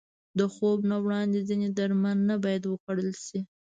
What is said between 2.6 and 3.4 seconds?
وخوړل شي.